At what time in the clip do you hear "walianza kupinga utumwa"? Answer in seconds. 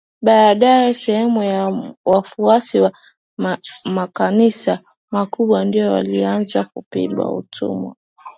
5.91-7.95